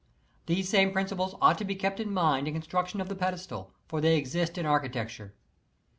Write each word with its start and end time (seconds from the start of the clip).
These 0.47 0.67
same 0.67 0.91
principles 0.91 1.35
ought 1.43 1.59
to 1.59 1.63
be 1.63 1.75
kept 1.75 1.99
in 1.99 2.11
mind 2.11 2.47
in 2.47 2.55
the 2.55 2.59
construction 2.59 3.01
of 3.01 3.07
the 3.07 3.13
pedestal, 3.13 3.71
for 3.85 4.01
they 4.01 4.17
exist 4.17 4.57
in 4.57 4.65
architec 4.65 5.15
ture. 5.15 5.33